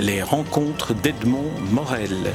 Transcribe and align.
Les 0.00 0.22
rencontres 0.22 0.94
d'Edmond 0.94 1.50
Morel. 1.72 2.32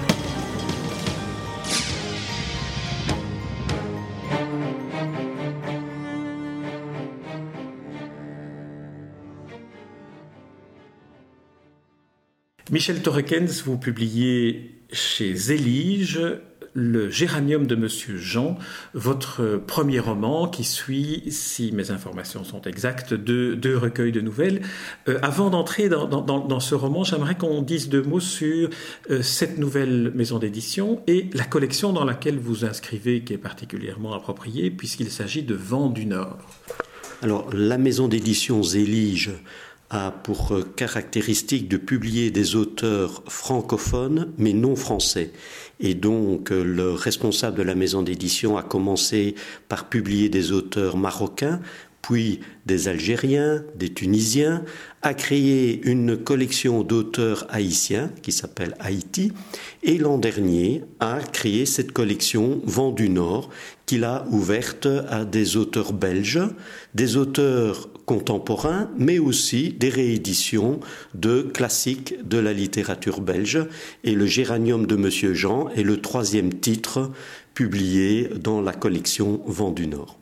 Michel 12.69 13.01
Torrekens, 13.01 13.63
vous 13.65 13.79
publiez 13.79 14.83
chez 14.91 15.33
Zélige 15.33 16.19
le 16.75 17.09
Géranium 17.09 17.65
de 17.65 17.75
Monsieur 17.75 18.17
Jean, 18.17 18.57
votre 18.93 19.61
premier 19.65 19.99
roman 19.99 20.47
qui 20.47 20.65
suit, 20.65 21.23
si 21.29 21.71
mes 21.71 21.89
informations 21.89 22.43
sont 22.43 22.61
exactes, 22.63 23.13
deux, 23.13 23.77
recueils 23.77 24.11
de 24.11 24.19
nouvelles. 24.19 24.61
Euh, 25.07 25.17
avant 25.21 25.49
d'entrer 25.49 25.87
dans, 25.87 26.59
ce 26.59 26.75
roman, 26.75 27.05
j'aimerais 27.05 27.35
qu'on 27.35 27.61
dise 27.61 27.87
deux 27.87 28.03
mots 28.03 28.19
sur 28.19 28.69
euh, 29.09 29.21
cette 29.21 29.57
nouvelle 29.57 30.11
maison 30.15 30.37
d'édition 30.37 31.01
et 31.07 31.29
la 31.33 31.45
collection 31.45 31.93
dans 31.93 32.03
laquelle 32.03 32.37
vous 32.37 32.65
inscrivez, 32.65 33.23
qui 33.23 33.33
est 33.33 33.37
particulièrement 33.37 34.13
appropriée, 34.13 34.69
puisqu'il 34.69 35.09
s'agit 35.09 35.43
de 35.43 35.55
Vent 35.55 35.89
du 35.89 36.05
Nord. 36.05 36.37
Alors, 37.21 37.49
la 37.53 37.77
maison 37.77 38.09
d'édition 38.09 38.61
Zélige 38.63 39.31
a 39.89 40.11
pour 40.11 40.57
caractéristique 40.75 41.69
de 41.69 41.77
publier 41.77 42.31
des 42.31 42.55
auteurs 42.55 43.23
francophones 43.27 44.33
mais 44.37 44.51
non 44.51 44.75
français. 44.75 45.31
Et 45.79 45.93
donc 45.93 46.49
le 46.51 46.91
responsable 46.91 47.57
de 47.57 47.63
la 47.63 47.75
maison 47.75 48.01
d'édition 48.01 48.57
a 48.57 48.63
commencé 48.63 49.35
par 49.67 49.89
publier 49.89 50.29
des 50.29 50.51
auteurs 50.51 50.97
marocains, 50.97 51.59
puis 52.01 52.39
des 52.67 52.87
Algériens, 52.87 53.63
des 53.75 53.91
Tunisiens, 53.91 54.63
a 55.01 55.15
créé 55.15 55.81
une 55.85 56.17
collection 56.17 56.83
d'auteurs 56.83 57.47
haïtiens 57.49 58.11
qui 58.21 58.31
s'appelle 58.31 58.75
Haïti, 58.79 59.31
et 59.81 59.97
l'an 59.97 60.19
dernier 60.19 60.83
a 60.99 61.19
créé 61.19 61.65
cette 61.65 61.91
collection 61.91 62.61
Vent 62.63 62.91
du 62.91 63.09
Nord 63.09 63.49
qu'il 63.87 64.03
a 64.03 64.27
ouverte 64.29 64.87
à 65.09 65.25
des 65.25 65.57
auteurs 65.57 65.93
belges, 65.93 66.41
des 66.93 67.17
auteurs 67.17 67.89
contemporains, 68.05 68.89
mais 68.97 69.19
aussi 69.19 69.73
des 69.73 69.89
rééditions 69.89 70.79
de 71.13 71.41
classiques 71.41 72.15
de 72.27 72.37
la 72.37 72.53
littérature 72.53 73.21
belge. 73.21 73.59
Et 74.03 74.13
le 74.13 74.25
Géranium 74.25 74.85
de 74.85 74.95
Monsieur 74.95 75.33
Jean 75.33 75.69
est 75.69 75.83
le 75.83 76.01
troisième 76.01 76.53
titre 76.53 77.11
publié 77.53 78.29
dans 78.35 78.61
la 78.61 78.73
collection 78.73 79.41
Vent 79.45 79.71
du 79.71 79.87
Nord. 79.87 80.17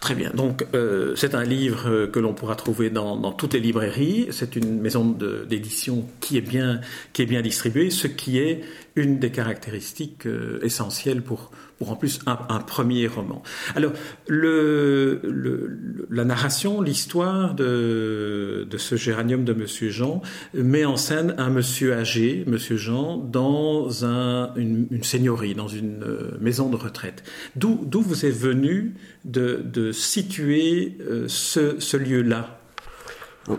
Très 0.00 0.16
bien. 0.16 0.30
Donc, 0.34 0.66
euh, 0.74 1.14
c'est 1.14 1.36
un 1.36 1.44
livre 1.44 2.06
que 2.06 2.18
l'on 2.18 2.34
pourra 2.34 2.56
trouver 2.56 2.90
dans, 2.90 3.16
dans, 3.16 3.30
toutes 3.30 3.54
les 3.54 3.60
librairies. 3.60 4.26
C'est 4.32 4.56
une 4.56 4.80
maison 4.80 5.04
d'édition 5.48 6.04
qui 6.20 6.36
est 6.36 6.40
bien 6.40 6.80
qui 7.12 7.22
est 7.22 7.26
bien 7.26 7.40
distribuée, 7.40 7.90
ce 7.90 8.08
qui 8.08 8.38
est 8.38 8.62
une 8.96 9.18
des 9.18 9.30
caractéristiques 9.30 10.26
euh, 10.26 10.58
essentielles 10.62 11.22
pour 11.22 11.50
pour 11.78 11.90
en 11.90 11.96
plus 11.96 12.20
un, 12.26 12.36
premier 12.60 13.08
roman. 13.08 13.42
Alors, 13.74 13.92
la 14.28 16.24
narration, 16.24 16.80
l'histoire 16.80 17.54
de 17.54 18.68
de 18.70 18.78
ce 18.78 18.94
géranium 18.94 19.44
de 19.44 19.52
Monsieur 19.52 19.90
Jean 19.90 20.22
met 20.54 20.84
en 20.84 20.96
scène 20.96 21.34
un 21.38 21.50
monsieur 21.50 21.94
âgé, 21.94 22.44
Monsieur 22.46 22.76
Jean, 22.76 23.16
dans 23.16 24.04
un, 24.04 24.54
une, 24.54 24.86
une 24.92 25.02
seigneurie, 25.02 25.54
dans 25.56 25.66
une 25.66 26.06
maison 26.40 26.68
de 26.68 26.76
retraite. 26.76 27.24
D'où 27.56 27.80
d'où 27.84 28.00
vous 28.00 28.26
est 28.26 28.30
venu 28.30 28.94
de, 29.24 29.60
de 29.64 29.90
situer 29.90 30.98
euh, 31.00 31.24
ce, 31.26 31.80
ce 31.80 31.96
lieu-là? 31.96 32.60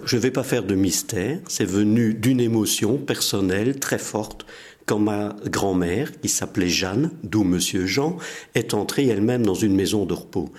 Je 0.05 0.15
ne 0.15 0.21
vais 0.21 0.31
pas 0.31 0.43
faire 0.43 0.63
de 0.63 0.75
mystère, 0.75 1.39
c'est 1.49 1.65
venu 1.65 2.13
d'une 2.13 2.39
émotion 2.39 2.97
personnelle 2.97 3.79
très 3.79 3.97
forte 3.97 4.45
quand 4.85 4.99
ma 4.99 5.35
grand-mère, 5.45 6.19
qui 6.19 6.29
s'appelait 6.29 6.69
Jeanne, 6.69 7.11
d'où 7.23 7.43
Monsieur 7.43 7.85
Jean, 7.85 8.17
est 8.55 8.73
entrée 8.73 9.07
elle-même 9.07 9.45
dans 9.45 9.53
une 9.53 9.75
maison 9.75 10.05
de 10.05 10.13
repos. 10.13 10.49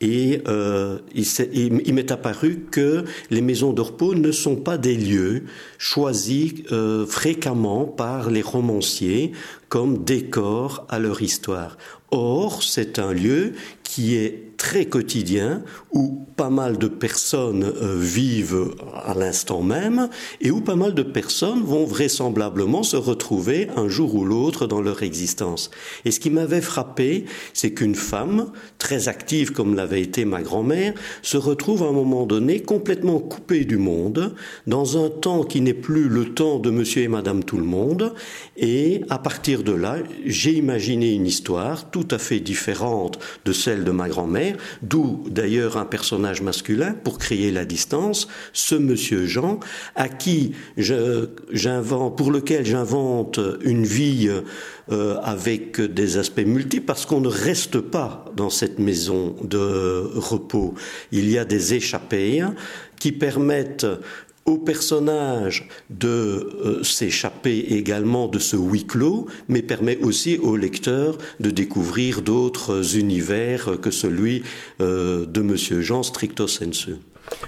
Et 0.00 0.40
euh, 0.48 0.98
il, 1.14 1.92
m'est 1.92 2.10
apparu 2.10 2.64
que 2.70 3.04
les 3.30 3.42
maisons 3.42 3.74
de 3.74 3.82
repos 3.82 4.14
ne 4.14 4.32
sont 4.32 4.56
pas 4.56 4.78
des 4.78 4.96
lieux 4.96 5.44
choisis 5.76 6.54
euh, 6.72 7.04
fréquemment 7.04 7.84
par 7.84 8.30
les 8.30 8.40
romanciers 8.40 9.32
comme 9.68 10.02
décor 10.02 10.86
à 10.88 10.98
leur 10.98 11.20
histoire. 11.20 11.76
Or, 12.10 12.62
c'est 12.62 12.98
un 12.98 13.12
lieu 13.12 13.52
qui 13.84 14.16
est 14.16 14.49
très 14.60 14.84
quotidien 14.84 15.62
où 15.90 16.26
pas 16.36 16.50
mal 16.50 16.76
de 16.76 16.86
personnes 16.86 17.64
euh, 17.64 17.96
vivent 17.98 18.74
à 19.06 19.14
l'instant 19.14 19.62
même 19.62 20.10
et 20.42 20.50
où 20.50 20.60
pas 20.60 20.76
mal 20.76 20.92
de 20.92 21.02
personnes 21.02 21.62
vont 21.62 21.86
vraisemblablement 21.86 22.82
se 22.82 22.96
retrouver 22.96 23.68
un 23.76 23.88
jour 23.88 24.14
ou 24.14 24.24
l'autre 24.26 24.66
dans 24.66 24.82
leur 24.82 25.02
existence. 25.02 25.70
Et 26.04 26.10
ce 26.10 26.20
qui 26.20 26.28
m'avait 26.28 26.60
frappé, 26.60 27.24
c'est 27.54 27.72
qu'une 27.72 27.94
femme, 27.94 28.52
très 28.76 29.08
active 29.08 29.52
comme 29.52 29.74
l'avait 29.74 30.02
été 30.02 30.26
ma 30.26 30.42
grand-mère, 30.42 30.92
se 31.22 31.38
retrouve 31.38 31.82
à 31.82 31.86
un 31.86 31.92
moment 31.92 32.26
donné 32.26 32.60
complètement 32.60 33.18
coupée 33.18 33.64
du 33.64 33.78
monde, 33.78 34.34
dans 34.66 35.02
un 35.02 35.08
temps 35.08 35.42
qui 35.42 35.62
n'est 35.62 35.72
plus 35.72 36.10
le 36.10 36.34
temps 36.34 36.58
de 36.58 36.68
monsieur 36.68 37.02
et 37.02 37.08
madame 37.08 37.44
tout 37.44 37.56
le 37.56 37.64
monde, 37.64 38.12
et 38.58 39.04
à 39.08 39.18
partir 39.18 39.62
de 39.62 39.72
là, 39.72 39.96
j'ai 40.26 40.52
imaginé 40.52 41.14
une 41.14 41.26
histoire 41.26 41.90
tout 41.90 42.08
à 42.10 42.18
fait 42.18 42.40
différente 42.40 43.18
de 43.46 43.52
celle 43.52 43.84
de 43.84 43.90
ma 43.90 44.10
grand-mère, 44.10 44.49
d'où 44.82 45.24
d'ailleurs 45.28 45.76
un 45.76 45.84
personnage 45.84 46.42
masculin 46.42 46.94
pour 47.04 47.18
créer 47.18 47.50
la 47.50 47.64
distance, 47.64 48.28
ce 48.52 48.74
monsieur 48.74 49.26
Jean, 49.26 49.60
à 49.96 50.08
qui 50.08 50.52
j'invente, 50.76 52.16
pour 52.16 52.30
lequel 52.30 52.64
j'invente 52.64 53.40
une 53.62 53.84
vie 53.84 54.30
euh, 54.90 55.16
avec 55.22 55.80
des 55.80 56.18
aspects 56.18 56.44
multiples, 56.44 56.86
parce 56.86 57.06
qu'on 57.06 57.20
ne 57.20 57.28
reste 57.28 57.80
pas 57.80 58.24
dans 58.36 58.50
cette 58.50 58.78
maison 58.78 59.36
de 59.42 60.10
repos. 60.14 60.74
Il 61.12 61.30
y 61.30 61.38
a 61.38 61.44
des 61.44 61.74
échappées 61.74 62.42
qui 62.98 63.12
permettent 63.12 63.86
au 64.50 64.58
personnage 64.58 65.68
de 65.88 66.08
euh, 66.08 66.82
s'échapper 66.82 67.58
également 67.70 68.28
de 68.28 68.38
ce 68.38 68.56
huis 68.56 68.86
clos, 68.86 69.26
mais 69.48 69.62
permet 69.62 69.98
aussi 69.98 70.38
au 70.38 70.56
lecteur 70.56 71.16
de 71.38 71.50
découvrir 71.50 72.22
d'autres 72.22 72.96
univers 72.96 73.80
que 73.80 73.90
celui 73.90 74.42
euh, 74.80 75.24
de 75.26 75.40
Monsieur 75.40 75.80
Jean 75.80 76.02
stricto 76.02 76.48
sensu. 76.48 76.96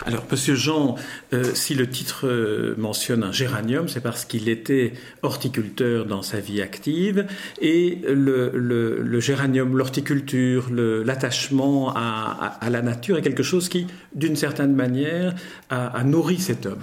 Alors, 0.04 0.24
Monsieur 0.30 0.54
Jean, 0.54 0.96
euh, 1.32 1.54
si 1.54 1.74
le 1.74 1.88
titre 1.88 2.26
euh, 2.26 2.74
mentionne 2.76 3.22
un 3.22 3.32
géranium, 3.32 3.88
c'est 3.88 4.00
parce 4.00 4.24
qu'il 4.24 4.48
était 4.48 4.92
horticulteur 5.22 6.06
dans 6.06 6.22
sa 6.22 6.40
vie 6.40 6.60
active, 6.60 7.26
et 7.60 8.00
le, 8.06 9.20
géranium, 9.20 9.76
l'horticulture, 9.76 10.70
l'attachement 10.70 11.92
à, 11.94 12.58
la 12.68 12.82
nature 12.82 13.18
est 13.18 13.22
quelque 13.22 13.42
chose 13.42 13.68
qui, 13.68 13.86
d'une 14.14 14.36
certaine 14.36 14.74
manière, 14.74 15.34
a 15.70 16.02
nourri 16.04 16.38
cet 16.38 16.66
homme. 16.66 16.82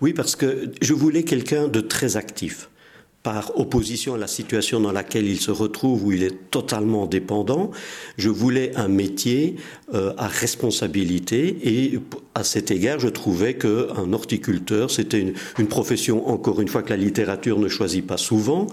Oui, 0.00 0.12
parce 0.12 0.36
que 0.36 0.70
je 0.82 0.92
voulais 0.92 1.22
quelqu'un 1.24 1.68
de 1.68 1.80
très 1.80 2.16
actif 2.16 2.68
par 3.24 3.58
opposition 3.58 4.14
à 4.14 4.18
la 4.18 4.26
situation 4.26 4.80
dans 4.80 4.92
laquelle 4.92 5.26
il 5.26 5.40
se 5.40 5.50
retrouve, 5.50 6.04
où 6.04 6.12
il 6.12 6.22
est 6.22 6.50
totalement 6.50 7.06
dépendant. 7.06 7.70
Je 8.18 8.28
voulais 8.28 8.76
un 8.76 8.86
métier 8.86 9.56
euh, 9.94 10.12
à 10.18 10.28
responsabilité 10.28 11.56
et 11.64 11.98
à 12.34 12.44
cet 12.44 12.70
égard, 12.70 13.00
je 13.00 13.08
trouvais 13.08 13.54
qu'un 13.54 14.12
horticulteur, 14.12 14.90
c'était 14.90 15.20
une, 15.20 15.32
une, 15.58 15.68
profession, 15.68 16.28
encore 16.28 16.60
une 16.60 16.68
fois, 16.68 16.82
que 16.82 16.90
la 16.90 16.98
littérature 16.98 17.58
ne 17.58 17.68
choisit 17.68 18.06
pas 18.06 18.18
souvent, 18.18 18.66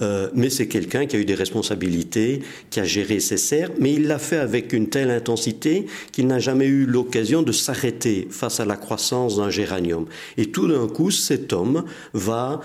euh, 0.00 0.30
mais 0.34 0.50
c'est 0.50 0.66
quelqu'un 0.66 1.06
qui 1.06 1.14
a 1.14 1.20
eu 1.20 1.24
des 1.24 1.34
responsabilités, 1.34 2.42
qui 2.70 2.80
a 2.80 2.84
géré 2.84 3.20
ses 3.20 3.36
serres, 3.36 3.70
mais 3.78 3.92
il 3.92 4.08
l'a 4.08 4.18
fait 4.18 4.38
avec 4.38 4.72
une 4.72 4.88
telle 4.88 5.10
intensité 5.10 5.86
qu'il 6.10 6.26
n'a 6.26 6.40
jamais 6.40 6.66
eu 6.66 6.86
l'occasion 6.86 7.42
de 7.42 7.52
s'arrêter 7.52 8.26
face 8.30 8.58
à 8.58 8.64
la 8.64 8.76
croissance 8.76 9.36
d'un 9.36 9.50
géranium. 9.50 10.06
Et 10.38 10.46
tout 10.46 10.66
d'un 10.66 10.88
coup, 10.88 11.12
cet 11.12 11.52
homme 11.52 11.84
va 12.14 12.60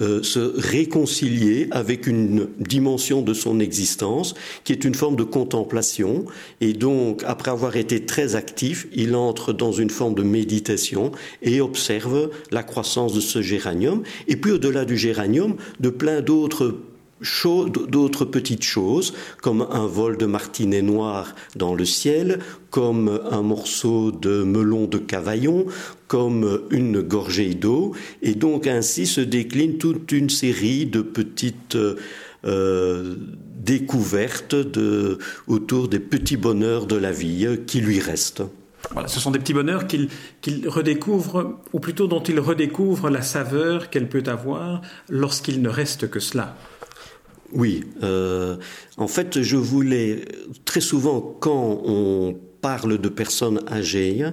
euh, 0.00 0.22
se 0.22 0.38
réconcilier 0.56 1.68
avec 1.72 2.06
une 2.06 2.48
dimension 2.58 3.22
de 3.22 3.34
son 3.34 3.58
existence 3.58 4.34
qui 4.62 4.72
est 4.72 4.84
une 4.84 4.94
forme 4.94 5.16
de 5.16 5.24
contemplation. 5.24 6.26
Et 6.60 6.72
donc 6.72 7.22
après 7.26 7.50
avoir 7.50 7.76
été 7.76 8.06
très 8.06 8.36
actif 8.36 8.86
il 8.94 9.16
entre 9.16 9.52
dans 9.52 9.72
une 9.72 9.90
forme 9.90 10.14
de 10.14 10.22
méditation 10.22 11.12
et 11.42 11.60
observe 11.60 12.30
la 12.50 12.62
croissance 12.62 13.12
de 13.14 13.20
ce 13.20 13.42
géranium. 13.42 14.02
Et 14.28 14.36
puis 14.36 14.52
au-delà 14.52 14.84
du 14.84 14.96
géranium 14.96 15.56
de 15.80 15.90
plein 15.90 16.20
d'autres 16.20 16.76
d'autres 17.88 18.24
petites 18.24 18.62
choses, 18.62 19.12
comme 19.42 19.66
un 19.70 19.86
vol 19.86 20.16
de 20.16 20.26
martinet 20.26 20.82
noir 20.82 21.34
dans 21.56 21.74
le 21.74 21.84
ciel, 21.84 22.38
comme 22.70 23.20
un 23.30 23.42
morceau 23.42 24.10
de 24.10 24.42
melon 24.42 24.86
de 24.86 24.98
cavaillon, 24.98 25.66
comme 26.08 26.62
une 26.70 27.02
gorgée 27.02 27.54
d'eau, 27.54 27.94
et 28.22 28.34
donc 28.34 28.66
ainsi 28.66 29.06
se 29.06 29.20
décline 29.20 29.78
toute 29.78 30.12
une 30.12 30.30
série 30.30 30.86
de 30.86 31.02
petites 31.02 31.76
euh, 32.46 33.16
découvertes 33.56 34.56
autour 35.46 35.88
des 35.88 36.00
petits 36.00 36.38
bonheurs 36.38 36.86
de 36.86 36.96
la 36.96 37.12
vie 37.12 37.60
qui 37.66 37.80
lui 37.80 38.00
restent. 38.00 38.42
Voilà, 38.92 39.08
ce 39.08 39.20
sont 39.20 39.30
des 39.30 39.38
petits 39.38 39.52
bonheurs 39.52 39.86
qu'il 39.86 40.68
redécouvre, 40.68 41.60
ou 41.72 41.80
plutôt 41.80 42.06
dont 42.06 42.22
il 42.22 42.40
redécouvre 42.40 43.10
la 43.10 43.22
saveur 43.22 43.90
qu'elle 43.90 44.08
peut 44.08 44.24
avoir 44.26 44.80
lorsqu'il 45.08 45.62
ne 45.62 45.68
reste 45.68 46.08
que 46.08 46.18
cela. 46.18 46.56
Oui, 47.52 47.84
euh, 48.02 48.56
en 48.96 49.08
fait, 49.08 49.42
je 49.42 49.56
voulais 49.56 50.24
très 50.64 50.80
souvent 50.80 51.20
quand 51.40 51.82
on 51.84 52.36
parle 52.60 52.98
de 52.98 53.08
personnes 53.08 53.60
âgées, 53.68 54.24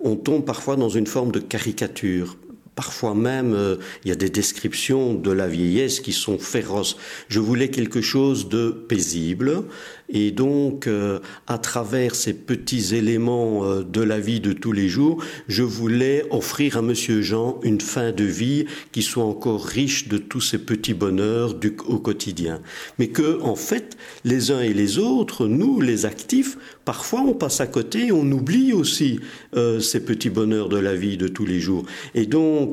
on 0.00 0.16
tombe 0.16 0.44
parfois 0.44 0.76
dans 0.76 0.88
une 0.88 1.06
forme 1.06 1.32
de 1.32 1.38
caricature. 1.38 2.36
Parfois 2.78 3.12
même, 3.12 3.54
euh, 3.54 3.74
il 4.04 4.08
y 4.08 4.12
a 4.12 4.14
des 4.14 4.30
descriptions 4.30 5.14
de 5.14 5.32
la 5.32 5.48
vieillesse 5.48 5.98
qui 5.98 6.12
sont 6.12 6.38
féroces. 6.38 6.96
Je 7.28 7.40
voulais 7.40 7.70
quelque 7.70 8.00
chose 8.00 8.48
de 8.48 8.70
paisible, 8.70 9.64
et 10.10 10.30
donc, 10.30 10.86
euh, 10.86 11.18
à 11.46 11.58
travers 11.58 12.14
ces 12.14 12.32
petits 12.32 12.94
éléments 12.94 13.64
euh, 13.64 13.82
de 13.82 14.00
la 14.00 14.18
vie 14.18 14.40
de 14.40 14.54
tous 14.54 14.72
les 14.72 14.88
jours, 14.88 15.22
je 15.48 15.62
voulais 15.62 16.24
offrir 16.30 16.78
à 16.78 16.82
Monsieur 16.82 17.20
Jean 17.20 17.60
une 17.62 17.80
fin 17.80 18.10
de 18.12 18.24
vie 18.24 18.64
qui 18.92 19.02
soit 19.02 19.24
encore 19.24 19.64
riche 19.64 20.08
de 20.08 20.16
tous 20.16 20.40
ces 20.40 20.58
petits 20.58 20.94
bonheurs 20.94 21.52
du, 21.52 21.76
au 21.86 21.98
quotidien. 21.98 22.62
Mais 22.98 23.08
que, 23.08 23.40
en 23.42 23.54
fait, 23.54 23.98
les 24.24 24.50
uns 24.50 24.60
et 24.60 24.72
les 24.72 24.98
autres, 24.98 25.46
nous, 25.46 25.80
les 25.82 26.06
actifs, 26.06 26.56
parfois 26.86 27.20
on 27.20 27.34
passe 27.34 27.60
à 27.60 27.66
côté, 27.66 28.10
on 28.10 28.30
oublie 28.32 28.72
aussi 28.72 29.20
euh, 29.56 29.78
ces 29.78 30.00
petits 30.00 30.30
bonheurs 30.30 30.70
de 30.70 30.78
la 30.78 30.94
vie 30.94 31.18
de 31.18 31.28
tous 31.28 31.44
les 31.44 31.60
jours. 31.60 31.84
Et 32.14 32.24
donc, 32.24 32.67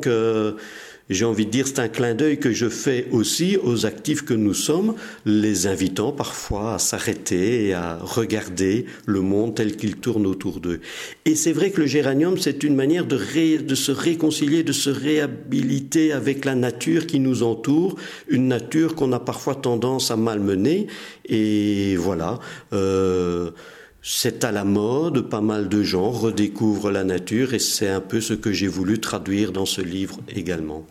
j'ai 1.09 1.25
envie 1.25 1.45
de 1.45 1.51
dire, 1.51 1.68
c'est 1.68 1.80
un 1.80 1.88
clin 1.88 2.15
d'œil 2.15 2.39
que 2.39 2.51
je 2.51 2.68
fais 2.68 3.07
aussi 3.12 3.57
aux 3.63 3.86
actifs 3.86 4.25
que 4.25 4.33
nous 4.33 4.56
sommes, 4.56 4.95
les 5.25 5.68
invitant 5.68 6.12
parfois 6.12 6.75
à 6.75 6.80
s'arrêter 6.80 7.68
et 7.68 7.74
à 7.74 8.00
regarder 8.01 8.88
le 9.06 9.21
monde 9.21 9.53
tel 9.53 9.75
qu'il 9.75 9.97
tourne 9.97 10.25
autour 10.25 10.59
d'eux. 10.59 10.81
Et 11.25 11.36
c'est 11.36 11.51
vrai 11.51 11.69
que 11.69 11.81
le 11.81 11.88
géranium, 11.88 12.39
c'est 12.39 12.63
une 12.63 12.75
manière 12.75 13.06
de, 13.06 13.19
de, 13.62 13.75
se 13.75 13.92
réconcilier, 13.92 14.63
de 14.63 14.71
se 14.71 14.89
réhabiliter 14.89 16.12
avec 16.12 16.44
la 16.44 16.56
nature 16.56 17.06
qui 17.06 17.19
nous 17.19 17.44
entoure, 17.44 17.97
une 18.27 18.47
nature 18.47 18.95
qu'on 18.95 19.12
a 19.13 19.19
parfois 19.19 19.53
tendance 19.53 20.09
à 20.09 20.15
malmener. 20.15 20.88
Et 21.25 21.95
voilà. 21.97 22.39
Euh, 22.74 23.51
c'est 24.07 24.44
à 24.44 24.52
la 24.52 24.63
mode, 24.63 25.30
pas 25.30 25.42
mal 25.42 25.68
de 25.68 25.81
gens 25.81 26.12
redécouvrent 26.12 26.92
la 26.92 27.04
nature 27.04 27.56
et 27.56 27.60
c'est 27.60 27.90
un 27.90 28.02
peu 28.02 28.22
ce 28.22 28.36
que 28.36 28.54
j'ai 28.54 28.68
voulu 28.68 29.00
traduire 29.00 29.52
dans 29.52 29.66
ce 29.66 29.81
livre 29.81 30.19
également. 30.30 30.86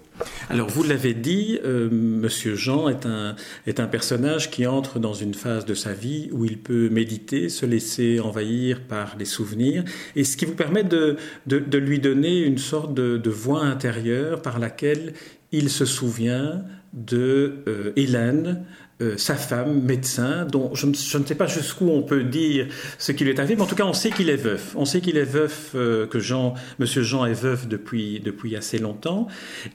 Alors 0.50 0.68
vous 0.68 0.82
l'avez 0.82 1.14
dit, 1.14 1.60
euh, 1.64 1.88
Monsieur 1.92 2.56
Jean 2.56 2.88
est 2.88 3.06
un, 3.06 3.36
est 3.68 3.78
un 3.78 3.86
personnage 3.86 4.50
qui 4.50 4.66
entre 4.66 4.98
dans 4.98 5.14
une 5.14 5.34
phase 5.34 5.64
de 5.64 5.74
sa 5.74 5.92
vie 5.92 6.28
où 6.32 6.44
il 6.44 6.58
peut 6.58 6.88
méditer, 6.88 7.48
se 7.50 7.66
laisser 7.66 8.18
envahir 8.18 8.80
par 8.80 9.14
les 9.16 9.24
souvenirs, 9.24 9.84
et 10.16 10.24
ce 10.24 10.36
qui 10.36 10.44
vous 10.44 10.56
permet 10.56 10.82
de, 10.82 11.16
de, 11.46 11.78
lui 11.78 12.00
donner 12.00 12.40
une 12.40 12.58
sorte 12.58 12.94
de, 12.94 13.30
voix 13.30 13.62
intérieure 13.62 14.42
par 14.42 14.58
laquelle 14.58 15.12
il 15.52 15.70
se 15.70 15.84
souvient 15.84 16.64
de 16.92 17.62
euh, 17.68 17.92
Hélène, 17.94 18.64
euh, 19.00 19.16
sa 19.16 19.34
femme, 19.34 19.82
médecin, 19.82 20.44
dont 20.44 20.72
je, 20.74 20.86
ne 20.86 20.94
sais 20.94 21.34
pas 21.34 21.46
jusqu'où 21.46 21.88
on 21.88 22.02
peut 22.02 22.22
dire 22.22 22.68
ce 22.98 23.10
qui 23.10 23.24
lui 23.24 23.32
est 23.32 23.38
arrivé, 23.40 23.56
mais 23.56 23.62
en 23.62 23.66
tout 23.66 23.74
cas 23.74 23.86
on 23.86 23.92
sait 23.92 24.10
qu'il 24.10 24.30
est 24.30 24.36
veuf. 24.36 24.74
On 24.76 24.84
sait 24.84 25.00
qu'il 25.00 25.16
est 25.16 25.24
veuf, 25.24 25.72
euh, 25.74 26.06
que 26.06 26.20
Jean, 26.20 26.54
Monsieur 26.78 27.02
Jean 27.02 27.24
est 27.24 27.34
veuf 27.34 27.66
depuis, 27.66 28.20
depuis 28.20 28.54
assez 28.54 28.78
longtemps. 28.78 29.26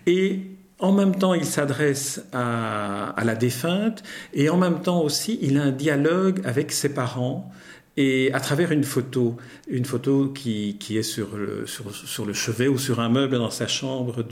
Et 0.08 0.42
en 0.80 0.94
même 0.94 1.16
temps, 1.16 1.34
il 1.34 1.44
s'adresse 1.44 2.24
à, 2.32 3.10
à, 3.10 3.26
la 3.26 3.36
défunte, 3.36 4.02
et 4.34 4.50
en 4.50 4.56
même 4.56 4.82
temps 4.82 5.02
aussi, 5.02 5.38
il 5.42 5.58
a 5.58 5.64
un 5.64 5.72
dialogue 5.72 6.42
avec 6.46 6.72
ses 6.72 6.94
parents 6.94 7.52
et 8.00 8.32
à 8.32 8.40
travers 8.40 8.72
une 8.72 8.86
photo, 8.86 9.36
une 9.68 9.84
photo 9.84 10.30
qui, 10.30 10.78
qui 10.80 10.98
est 10.98 11.04
sur 11.04 11.36
le, 11.36 11.66
sur, 11.68 12.26
le 12.26 12.32
chevet 12.34 12.70
ou 12.70 12.78
sur 12.78 13.02
un 13.02 13.10
meuble 13.10 13.38
dans 13.38 13.50
sa 13.50 13.68
chambre 13.68 14.24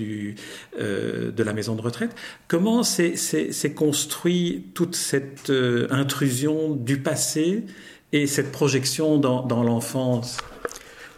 euh, 0.80 1.32
de 1.32 1.44
la 1.44 1.52
maison 1.52 1.76
de 1.76 1.82
retraite, 1.82 2.16
comment 2.48 2.82
s'est 2.82 3.74
construit 3.76 4.68
toute 4.74 4.96
cette 4.96 5.50
euh, 5.50 5.86
intrusion 5.90 6.76
du 6.76 6.98
passé 7.02 7.66
et 8.14 8.26
cette 8.26 8.54
projection 8.54 9.18
dans 9.18 9.64
l'enfance? 9.64 10.38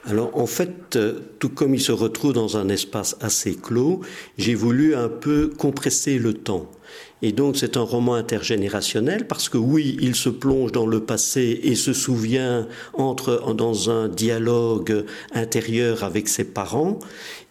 Alors 0.10 0.32
en 0.36 0.48
fait, 0.48 0.96
euh, 0.96 1.20
tout 1.38 1.50
comme 1.50 1.76
il 1.76 1.82
se 1.82 1.92
retrouve 1.92 2.34
dans 2.34 2.58
un 2.58 2.68
espace 2.70 3.16
assez 3.22 3.56
clos, 3.56 4.02
j'ai 4.40 4.56
voulu 4.56 4.96
un 4.96 5.08
peu 5.08 5.52
compresser 5.56 6.18
le 6.18 6.34
temps. 6.34 6.70
Et 7.22 7.32
donc 7.32 7.58
c'est 7.58 7.78
un 7.78 7.82
roman 7.82 8.16
intergénérationnel 8.16 9.28
parce 9.28 9.50
que 9.50 9.58
oui, 9.58 9.98
il 10.02 10.16
se 10.16 10.30
plonge 10.30 10.72
dans 10.72 10.88
le 10.88 11.02
passé 11.02 11.60
et 11.64 11.76
se 11.76 11.94
souvient, 11.94 12.68
entre 12.94 13.54
dans 13.54 13.92
un 13.92 14.08
dialogue 14.08 15.06
intérieur 15.34 16.04
avec 16.04 16.28
ses 16.28 16.46
parents. 16.46 16.98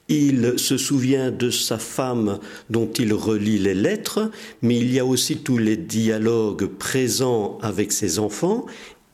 Il 0.08 0.54
se 0.56 0.78
souvient 0.78 1.31
de 1.31 1.50
sa 1.50 1.78
femme 1.78 2.38
dont 2.70 2.90
il 2.99 3.12
relit 3.12 3.58
les 3.58 3.75
lettres, 3.75 4.31
mais 4.62 4.78
il 4.78 4.93
y 4.93 4.99
a 4.99 5.04
aussi 5.04 5.37
tous 5.37 5.58
les 5.58 5.76
dialogues 5.76 6.66
présents 6.66 7.58
avec 7.61 7.93
ses 7.93 8.19
enfants 8.19 8.64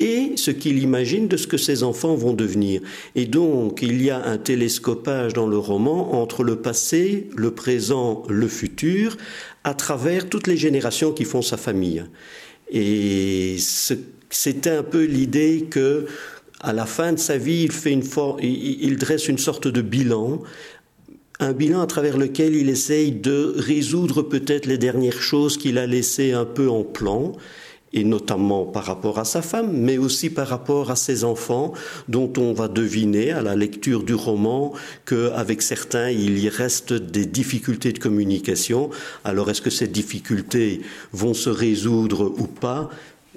et 0.04 0.36
ce 0.36 0.50
qu'il 0.50 0.78
imagine 0.82 1.28
de 1.28 1.38
ce 1.38 1.46
que 1.46 1.56
ses 1.56 1.82
enfants 1.82 2.14
vont 2.14 2.34
devenir. 2.34 2.82
Et 3.14 3.24
donc, 3.24 3.80
il 3.80 4.02
y 4.02 4.10
a 4.10 4.22
un 4.22 4.36
télescopage 4.36 5.32
dans 5.32 5.46
le 5.46 5.56
roman 5.56 6.20
entre 6.20 6.44
le 6.44 6.56
passé, 6.56 7.28
le 7.34 7.52
présent, 7.52 8.22
le 8.28 8.46
futur, 8.46 9.16
à 9.64 9.72
travers 9.72 10.28
toutes 10.28 10.46
les 10.46 10.58
générations 10.58 11.12
qui 11.12 11.24
font 11.24 11.40
sa 11.40 11.56
famille. 11.56 12.04
Et 12.70 13.56
c'était 14.28 14.70
un 14.70 14.82
peu 14.82 15.04
l'idée 15.04 15.68
que, 15.70 16.04
à 16.60 16.74
la 16.74 16.84
fin 16.84 17.14
de 17.14 17.18
sa 17.18 17.38
vie, 17.38 17.62
il, 17.62 17.72
fait 17.72 17.92
une 17.92 18.04
il 18.42 18.96
dresse 18.98 19.28
une 19.28 19.38
sorte 19.38 19.68
de 19.68 19.80
bilan 19.80 20.42
un 21.40 21.52
bilan 21.52 21.80
à 21.80 21.86
travers 21.86 22.16
lequel 22.16 22.54
il 22.54 22.68
essaye 22.68 23.10
de 23.10 23.54
résoudre 23.56 24.22
peut-être 24.22 24.66
les 24.66 24.78
dernières 24.78 25.20
choses 25.20 25.56
qu'il 25.56 25.78
a 25.78 25.86
laissées 25.86 26.32
un 26.32 26.44
peu 26.44 26.68
en 26.68 26.84
plan, 26.84 27.32
et 27.94 28.05
notamment 28.05 28.67
par 28.67 28.85
rapport 28.85 29.19
à 29.19 29.25
sa 29.25 29.41
femme, 29.41 29.70
mais 29.73 29.96
aussi 29.96 30.29
par 30.29 30.49
rapport 30.49 30.91
à 30.91 30.96
ses 30.96 31.25
enfants, 31.25 31.73
dont 32.08 32.31
on 32.37 32.52
va 32.52 32.69
deviner 32.69 33.31
à 33.31 33.41
la 33.41 33.55
lecture 33.55 34.02
du 34.02 34.14
roman 34.14 34.73
qu'avec 35.06 35.62
certains, 35.62 36.11
il 36.11 36.38
y 36.38 36.49
reste 36.49 36.93
des 36.93 37.25
difficultés 37.25 37.93
de 37.93 38.00
communication. 38.00 38.91
Alors 39.25 39.49
est-ce 39.49 39.62
que 39.62 39.70
ces 39.70 39.87
difficultés 39.87 40.82
vont 41.12 41.35
se 41.35 41.50
résoudre 41.50 42.35
ou 42.37 42.46
pas? 42.46 42.91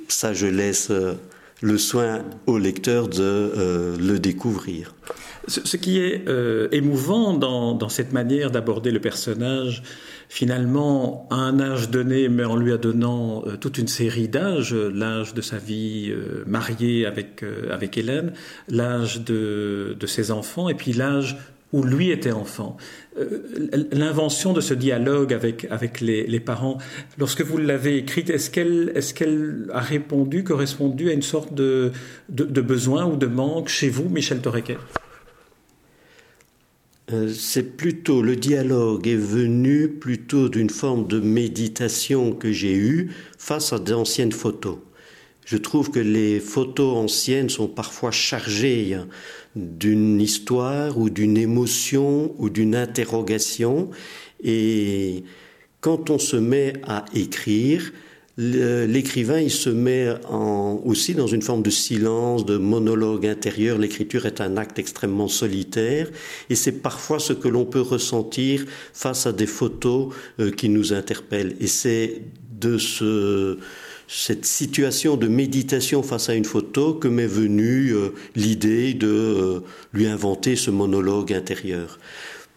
Ça, 0.08 0.34
je 0.34 0.48
laisse 0.48 0.90
euh, 0.90 1.14
le 1.62 1.78
soin 1.78 2.24
au 2.48 2.58
lecteur 2.58 3.08
de 3.08 3.22
euh, 3.22 3.98
le 3.98 4.20
découvrir. 4.20 4.96
Ce, 5.48 5.78
qui 5.78 6.00
est 6.00 6.28
euh, 6.28 6.68
émouvant 6.74 7.34
dans, 7.34 7.74
dans, 7.74 7.88
cette 7.88 8.12
manière 8.12 8.52
d'aborder 8.52 8.92
le 8.92 9.00
personnage, 9.00 9.82
finalement, 10.30 11.28
à 11.32 11.36
un 11.36 11.60
âge 11.60 11.90
donné, 11.90 12.30
mais 12.30 12.44
en 12.44 12.56
lui 12.56 12.78
donnant 12.78 13.44
euh, 13.46 13.58
toute 13.58 13.78
une 13.78 13.88
série 13.88 14.28
d'âges, 14.28 14.74
l'âge 14.74 15.34
de 15.34 15.42
sa 15.42 15.58
vie 15.58 16.10
euh, 16.10 16.44
mariée 16.46 17.06
avec, 17.06 17.44
euh, 17.44 17.74
avec 17.74 17.98
Hélène, 17.98 18.34
l'âge 18.68 19.22
de, 19.22 19.96
de 20.00 20.08
ses 20.08 20.32
enfants, 20.32 20.70
et 20.70 20.76
puis 20.76 20.94
l'âge 20.94 21.38
où 21.74 21.84
lui 21.84 22.12
était 22.12 22.32
enfant. 22.32 22.78
L'invention 23.92 24.54
de 24.54 24.62
ce 24.62 24.74
dialogue 24.74 25.34
avec, 25.34 25.68
avec 25.70 26.00
les, 26.00 26.26
les 26.26 26.40
parents, 26.40 26.78
lorsque 27.18 27.42
vous 27.42 27.58
l'avez 27.58 27.98
écrite, 27.98 28.30
est-ce 28.30 28.50
qu'elle 28.50 28.94
est 28.96 29.72
a 29.74 29.80
répondu, 29.82 30.46
correspondu 30.46 31.10
à 31.10 31.14
une 31.14 31.22
sorte 31.22 31.54
de, 31.54 31.92
de, 32.30 32.62
besoin 32.62 33.06
ou 33.06 33.18
de 33.18 33.26
manque 33.26 33.68
chez 33.68 33.90
vous, 33.90 34.08
Michel 34.08 34.40
Torrequet? 34.40 34.78
C'est 37.34 37.78
plutôt 37.78 38.22
le 38.22 38.36
dialogue 38.36 39.08
est 39.08 39.16
venu 39.16 39.88
plutôt 39.88 40.50
d'une 40.50 40.70
forme 40.70 41.08
de 41.08 41.22
méditation 41.22 42.34
que 42.34 42.52
j'ai 42.52 42.76
eue 42.76 43.12
face 43.38 43.72
à 43.72 43.80
d'anciennes 43.80 44.34
photos. 44.34 44.78
Je 45.46 45.56
trouve 45.56 45.90
que 45.90 46.00
les 46.00 46.42
photos 46.42 46.98
anciennes 46.98 47.50
sont 47.50 47.70
parfois 47.70 48.12
chargées 48.12 48.98
d'une 49.56 50.20
histoire 50.20 50.98
ou 50.98 51.10
d'une 51.10 51.38
émotion 51.38 52.36
ou 52.38 52.50
d'une 52.50 52.76
interrogation 52.76 53.90
et 54.44 55.24
quand 55.80 56.10
on 56.10 56.20
se 56.20 56.36
met 56.36 56.74
à 56.84 57.06
écrire, 57.14 57.94
l'écrivain 58.38 59.40
il 59.40 59.52
se 59.52 59.70
met 59.70 60.10
en, 60.30 60.80
aussi 60.86 61.16
dans 61.16 61.28
une 61.28 61.42
forme 61.42 61.64
de 61.64 61.70
silence, 61.70 62.46
de 62.46 62.58
monologue 62.58 63.26
intérieur. 63.26 63.78
L'écriture 63.78 64.26
est 64.26 64.42
un 64.42 64.58
acte 64.58 64.78
extrêmement 64.78 65.28
solitaire 65.28 66.10
et 66.50 66.56
c'est 66.56 66.84
parfois 66.84 67.20
ce 67.20 67.34
que 67.34 67.48
l'on 67.48 67.66
peut 67.66 67.82
ressentir 67.82 68.66
face 68.94 69.26
à 69.26 69.32
des 69.32 69.48
photos 69.48 70.14
euh, 70.40 70.52
qui 70.52 70.70
nous 70.70 70.94
interpellent. 70.94 71.56
Et 71.60 71.68
c'est 71.68 72.22
de 72.60 72.78
ce, 72.78 73.58
cette 74.08 74.46
situation 74.46 75.18
de 75.18 75.28
méditation 75.28 76.04
face 76.04 76.30
à 76.30 76.36
une 76.36 76.46
photo 76.46 76.94
que 76.94 77.08
m'est 77.08 77.28
venue 77.28 77.92
euh, 77.92 78.10
l'idée 78.36 78.94
de 78.94 79.08
euh, 79.08 79.60
lui 79.94 80.08
inventer 80.08 80.56
ce 80.56 80.72
monologue 80.72 81.34
intérieur. 81.34 82.00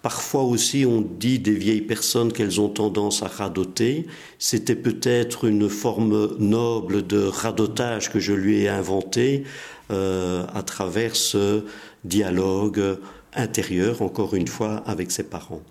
Parfois 0.02 0.44
aussi, 0.44 0.86
on 0.86 1.02
dit 1.02 1.38
des 1.38 1.52
vieilles 1.52 1.82
personnes 1.82 2.32
qu'elles 2.32 2.60
ont 2.60 2.70
tendance 2.70 3.22
à 3.22 3.26
radoter. 3.26 4.06
C'était 4.38 4.76
peut-être 4.76 5.44
une 5.44 5.68
forme 5.68 6.36
noble 6.38 7.06
de 7.06 7.22
radotage 7.22 8.10
que 8.10 8.18
je 8.18 8.32
lui 8.32 8.62
ai 8.62 8.68
inventé 8.68 9.44
euh, 9.90 10.46
à 10.54 10.62
travers 10.62 11.16
ce 11.16 11.64
dialogue 12.04 12.98
intérieur, 13.34 14.00
encore 14.00 14.34
une 14.34 14.48
fois, 14.48 14.82
avec 14.86 15.10
ses 15.10 15.24
parents. 15.24 15.62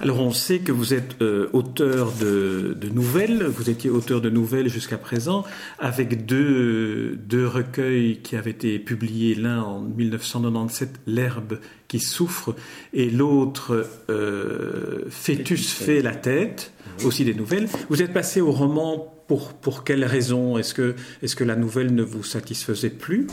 Alors 0.00 0.20
on 0.20 0.30
sait 0.30 0.58
que 0.58 0.72
vous 0.72 0.92
êtes 0.92 1.22
euh, 1.22 1.48
auteur 1.54 2.12
de, 2.12 2.76
nouvelles, 2.92 3.44
vous 3.44 3.70
étiez 3.70 3.88
auteur 3.88 4.20
de 4.20 4.28
nouvelles 4.28 4.68
jusqu'à 4.68 4.98
présent, 4.98 5.44
avec 5.78 6.26
deux, 6.26 7.16
deux 7.16 7.46
recueils 7.46 8.18
qui 8.22 8.36
avaient 8.36 8.50
été 8.50 8.78
publiés, 8.78 9.34
l'un 9.34 9.62
en 9.62 9.80
1997, 9.80 11.00
L'herbe 11.06 11.60
qui 11.88 11.98
souffre, 11.98 12.54
et 12.92 13.10
l'autre, 13.10 13.88
euh, 14.10 15.04
Fœtus 15.08 15.72
fait 15.72 16.02
la 16.02 16.14
tête, 16.14 16.72
aussi 17.04 17.24
des 17.24 17.34
nouvelles. 17.34 17.68
Vous 17.88 18.02
êtes 18.02 18.12
passé 18.12 18.40
au 18.42 18.52
roman 18.52 19.14
pour, 19.28 19.54
pour 19.54 19.82
quelles 19.82 20.04
raisons 20.04 20.58
Est-ce 20.58 20.74
que, 20.74 20.94
est 21.22 21.34
que 21.34 21.44
la 21.44 21.56
nouvelle 21.56 21.94
ne 21.94 22.02
vous 22.02 22.22
satisfaisait 22.22 22.90
plus? 22.90 23.28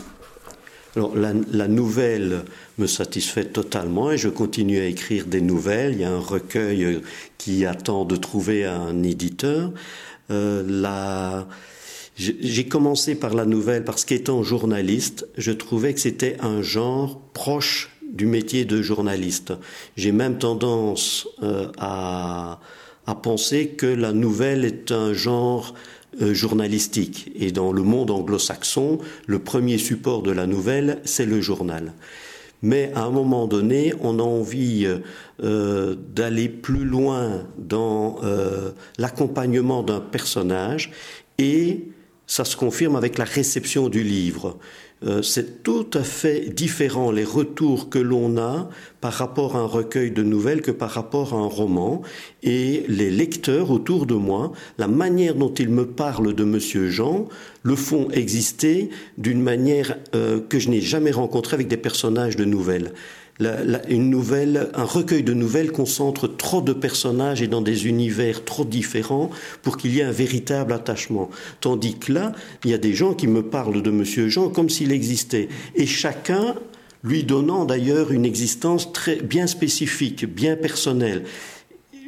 Alors 0.96 1.14
la, 1.16 1.68
nouvelle 1.68 2.44
me 2.78 2.86
satisfait 2.86 3.44
totalement 3.44 4.12
et 4.12 4.18
je 4.18 4.28
continue 4.28 4.78
à 4.78 4.86
écrire 4.86 5.26
des 5.26 5.40
nouvelles. 5.40 5.94
Il 5.94 6.00
y 6.00 6.04
a 6.04 6.10
un 6.10 6.20
recueil 6.20 7.00
qui 7.38 7.66
attend 7.66 8.04
de 8.04 8.16
trouver 8.16 8.64
un 8.64 9.02
éditeur. 9.02 9.72
Euh, 10.30 11.42
j'ai 12.16 12.68
commencé 12.68 13.16
par 13.16 13.34
la 13.34 13.44
nouvelle 13.44 13.84
parce 13.84 14.04
qu'étant 14.04 14.42
journaliste, 14.42 15.26
je 15.36 15.50
trouvais 15.50 15.94
que 15.94 16.00
c'était 16.00 16.36
un 16.40 16.62
genre 16.62 17.20
proche 17.32 17.90
du 18.12 18.26
métier 18.26 18.64
de 18.64 18.80
journaliste. 18.80 19.52
J'ai 19.96 20.12
même 20.12 20.38
tendance 20.38 21.26
euh, 21.42 21.70
à, 21.76 22.60
à 23.06 23.14
penser 23.14 23.68
que 23.68 23.86
la 23.86 24.12
nouvelle 24.12 24.64
est 24.64 24.92
un 24.92 25.12
genre 25.12 25.74
euh, 26.22 26.32
journalistique. 26.32 27.32
Et 27.34 27.50
dans 27.50 27.72
le 27.72 27.82
monde 27.82 28.10
anglo-saxon, 28.10 28.98
le 29.26 29.38
premier 29.38 29.78
support 29.78 30.22
de 30.22 30.30
la 30.30 30.46
nouvelle, 30.46 31.00
c'est 31.04 31.26
le 31.26 31.40
journal. 31.40 31.92
Mais 32.62 32.92
à 32.94 33.02
un 33.02 33.10
moment 33.10 33.46
donné, 33.46 33.92
on 34.00 34.18
a 34.18 34.22
envie 34.22 34.86
euh, 35.42 35.96
d'aller 36.14 36.48
plus 36.48 36.84
loin 36.84 37.46
dans 37.58 38.20
euh, 38.22 38.70
l'accompagnement 38.96 39.82
d'un 39.82 40.00
personnage 40.00 40.92
et 41.36 41.88
ça 42.26 42.44
se 42.44 42.56
confirme 42.56 42.96
avec 42.96 43.18
la 43.18 43.24
réception 43.24 43.88
du 43.88 44.02
livre. 44.02 44.56
Euh, 45.02 45.22
c'est 45.22 45.62
tout 45.62 45.86
à 45.92 46.02
fait 46.02 46.48
différent 46.54 47.10
les 47.10 47.24
retours 47.24 47.90
que 47.90 47.98
l'on 47.98 48.38
a 48.38 48.70
par 49.00 49.12
rapport 49.12 49.56
à 49.56 49.58
un 49.58 49.66
recueil 49.66 50.10
de 50.10 50.22
nouvelles 50.22 50.62
que 50.62 50.70
par 50.70 50.90
rapport 50.90 51.34
à 51.34 51.36
un 51.36 51.46
roman. 51.46 52.02
Et 52.42 52.84
les 52.88 53.10
lecteurs 53.10 53.70
autour 53.70 54.06
de 54.06 54.14
moi, 54.14 54.52
la 54.78 54.88
manière 54.88 55.34
dont 55.34 55.52
ils 55.52 55.68
me 55.68 55.86
parlent 55.86 56.34
de 56.34 56.44
Monsieur 56.44 56.88
Jean, 56.88 57.28
le 57.62 57.76
font 57.76 58.08
exister 58.10 58.88
d'une 59.18 59.42
manière 59.42 59.98
euh, 60.14 60.40
que 60.40 60.58
je 60.58 60.70
n'ai 60.70 60.80
jamais 60.80 61.10
rencontrée 61.10 61.54
avec 61.54 61.68
des 61.68 61.76
personnages 61.76 62.36
de 62.36 62.44
nouvelles 62.44 62.92
une 63.40 64.10
nouvelle, 64.10 64.70
un 64.74 64.84
recueil 64.84 65.22
de 65.22 65.34
nouvelles 65.34 65.72
concentre 65.72 66.28
trop 66.28 66.60
de 66.60 66.72
personnages 66.72 67.42
et 67.42 67.48
dans 67.48 67.62
des 67.62 67.86
univers 67.86 68.44
trop 68.44 68.64
différents 68.64 69.30
pour 69.62 69.76
qu'il 69.76 69.94
y 69.94 70.00
ait 70.00 70.04
un 70.04 70.12
véritable 70.12 70.72
attachement. 70.72 71.30
Tandis 71.60 71.98
que 71.98 72.12
là, 72.12 72.32
il 72.64 72.70
y 72.70 72.74
a 72.74 72.78
des 72.78 72.94
gens 72.94 73.14
qui 73.14 73.26
me 73.26 73.42
parlent 73.42 73.82
de 73.82 73.90
Monsieur 73.90 74.28
Jean 74.28 74.50
comme 74.50 74.70
s'il 74.70 74.92
existait. 74.92 75.48
Et 75.74 75.86
chacun 75.86 76.54
lui 77.02 77.24
donnant 77.24 77.64
d'ailleurs 77.64 78.12
une 78.12 78.24
existence 78.24 78.92
très 78.92 79.16
bien 79.16 79.46
spécifique, 79.46 80.24
bien 80.24 80.56
personnelle 80.56 81.24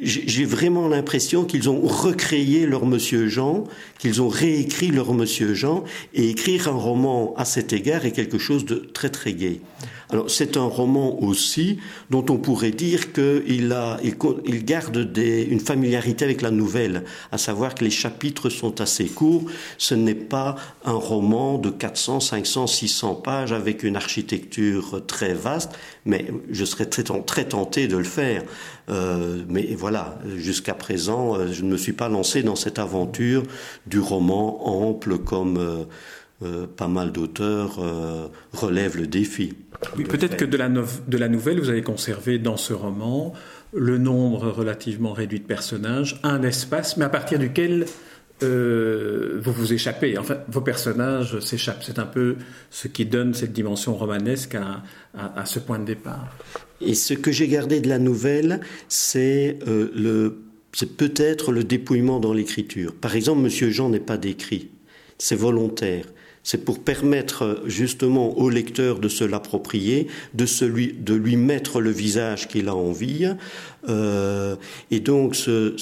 j'ai 0.01 0.45
vraiment 0.45 0.87
l'impression 0.87 1.45
qu'ils 1.45 1.69
ont 1.69 1.81
recréé 1.81 2.65
leur 2.65 2.85
Monsieur 2.85 3.27
Jean, 3.27 3.63
qu'ils 3.99 4.21
ont 4.21 4.29
réécrit 4.29 4.89
leur 4.89 5.13
Monsieur 5.13 5.53
Jean, 5.53 5.83
et 6.13 6.29
écrire 6.29 6.67
un 6.67 6.77
roman 6.77 7.33
à 7.37 7.45
cet 7.45 7.73
égard 7.73 8.05
est 8.05 8.11
quelque 8.11 8.37
chose 8.37 8.65
de 8.65 8.75
très 8.75 9.09
très 9.09 9.33
gai. 9.33 9.61
Alors 10.09 10.29
c'est 10.29 10.55
un 10.55 10.63
roman 10.63 11.21
aussi 11.21 11.79
dont 12.09 12.25
on 12.29 12.37
pourrait 12.37 12.71
dire 12.71 13.11
qu'il 13.11 13.73
a, 13.73 13.99
il, 14.03 14.63
garde 14.63 15.11
des, 15.11 15.43
une 15.43 15.59
familiarité 15.59 16.23
avec 16.23 16.41
la 16.41 16.51
nouvelle, 16.51 17.03
à 17.31 17.37
savoir 17.37 17.75
que 17.75 17.83
les 17.83 17.89
chapitres 17.89 18.49
sont 18.49 18.79
assez 18.79 19.05
courts. 19.05 19.43
Ce 19.77 19.95
n'est 19.95 20.15
pas 20.15 20.55
un 20.85 20.93
roman 20.93 21.57
de 21.57 21.69
400, 21.69 22.21
500, 22.21 22.67
600 22.67 23.15
pages 23.15 23.51
avec 23.51 23.83
une 23.83 23.97
architecture 23.97 25.05
très 25.05 25.33
vaste, 25.33 25.71
mais 26.05 26.27
je 26.49 26.63
serais 26.63 26.85
très, 26.85 27.03
très 27.03 27.45
tenté 27.45 27.87
de 27.87 27.97
le 27.97 28.05
faire. 28.05 28.43
Euh, 28.89 29.43
mais 29.49 29.75
voilà, 29.75 30.17
jusqu'à 30.37 30.73
présent, 30.73 31.35
euh, 31.35 31.47
je 31.51 31.63
ne 31.63 31.69
me 31.71 31.77
suis 31.77 31.93
pas 31.93 32.07
lancé 32.07 32.41
dans 32.41 32.55
cette 32.55 32.79
aventure 32.79 33.43
du 33.85 33.99
roman 33.99 34.65
ample 34.67 35.17
comme 35.17 35.85
euh, 36.43 36.67
pas 36.67 36.87
mal 36.87 37.11
d'auteurs 37.11 37.79
relèvent 38.53 38.97
le 38.97 39.07
défi. 39.07 39.55
Oui, 39.97 40.05
peut-être 40.05 40.37
que 40.37 40.45
de 40.45 40.57
la, 40.57 40.69
de 40.69 41.17
la 41.17 41.27
nouvelle, 41.27 41.59
vous 41.59 41.69
avez 41.69 41.81
conservé 41.81 42.39
dans 42.39 42.57
ce 42.57 42.73
roman 42.73 43.33
le 43.73 43.97
nombre 43.97 44.49
relativement 44.49 45.11
réduit 45.11 45.39
de 45.39 45.45
personnages, 45.45 46.19
un 46.23 46.41
espace, 46.43 46.95
mais 46.95 47.05
à 47.05 47.09
partir 47.09 47.39
duquel 47.39 47.85
vous 48.41 49.51
vous 49.51 49.73
échappez. 49.73 50.17
Enfin, 50.17 50.37
vos 50.47 50.61
personnages 50.61 51.39
s'échappent. 51.39 51.83
C'est 51.83 51.99
un 51.99 52.05
peu 52.05 52.35
ce 52.69 52.87
qui 52.87 53.05
donne 53.05 53.33
cette 53.33 53.53
dimension 53.53 53.95
romanesque 53.95 54.55
à, 54.55 55.45
ce 55.45 55.59
point 55.59 55.79
de 55.79 55.85
départ. 55.85 56.35
Et 56.81 56.93
ce 56.93 57.13
que 57.13 57.31
j'ai 57.31 57.47
gardé 57.47 57.79
de 57.79 57.89
la 57.89 57.97
nouvelle, 57.99 58.59
c'est 58.87 59.57
euh, 59.67 59.91
le, 59.95 60.43
c'est 60.73 60.95
peut-être 60.95 61.51
le 61.51 61.63
dépouillement 61.63 62.19
dans 62.19 62.33
l'écriture. 62.33 62.93
Par 62.93 63.15
exemple, 63.15 63.41
Monsieur 63.41 63.71
Jean 63.71 63.89
n'est 63.89 63.99
pas 63.99 64.17
décrit, 64.17 64.69
c'est 65.17 65.35
volontaire. 65.35 66.05
C'est 66.43 66.63
pour 66.63 66.83
permettre 66.83 67.63
justement 67.65 68.37
au 68.37 68.49
lecteur 68.49 68.99
de 68.99 69.09
se 69.09 69.23
l'approprier, 69.23 70.07
de, 70.33 70.45
celui, 70.45 70.93
de 70.93 71.13
lui 71.13 71.35
mettre 71.35 71.81
le 71.81 71.89
visage 71.89 72.47
qu'il 72.47 72.69
a 72.69 72.75
envie. 72.75 73.29
Euh, 73.89 74.55
et 74.89 74.99
donc 75.01 75.35
ce, 75.35 75.75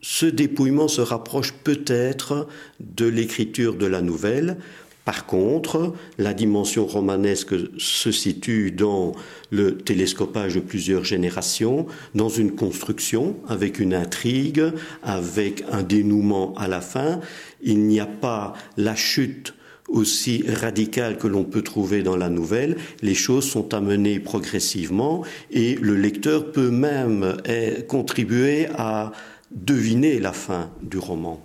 ce 0.00 0.26
dépouillement 0.26 0.88
se 0.88 1.00
rapproche 1.00 1.52
peut-être 1.52 2.48
de 2.80 3.06
l'écriture 3.06 3.74
de 3.74 3.86
la 3.86 4.02
nouvelle. 4.02 4.56
Par 5.04 5.26
contre, 5.26 5.94
la 6.18 6.34
dimension 6.34 6.86
romanesque 6.86 7.54
se 7.78 8.12
situe 8.12 8.70
dans 8.70 9.12
le 9.50 9.76
télescopage 9.76 10.54
de 10.54 10.60
plusieurs 10.60 11.04
générations, 11.04 11.86
dans 12.14 12.28
une 12.28 12.54
construction 12.54 13.36
avec 13.48 13.80
une 13.80 13.94
intrigue, 13.94 14.62
avec 15.02 15.64
un 15.70 15.82
dénouement 15.82 16.54
à 16.56 16.68
la 16.68 16.80
fin. 16.80 17.20
Il 17.62 17.80
n'y 17.86 17.98
a 17.98 18.06
pas 18.06 18.54
la 18.76 18.94
chute 18.94 19.54
aussi 19.88 20.44
radicale 20.46 21.18
que 21.18 21.26
l'on 21.26 21.44
peut 21.44 21.62
trouver 21.62 22.02
dans 22.02 22.16
la 22.16 22.28
nouvelle, 22.28 22.76
les 23.02 23.14
choses 23.14 23.44
sont 23.44 23.74
amenées 23.74 24.20
progressivement 24.20 25.24
et 25.50 25.74
le 25.74 25.96
lecteur 25.96 26.52
peut 26.52 26.70
même 26.70 27.36
eh, 27.44 27.82
contribuer 27.88 28.68
à 28.76 29.10
deviner 29.50 30.18
la 30.18 30.32
fin 30.32 30.70
du 30.82 30.98
roman. 30.98 31.40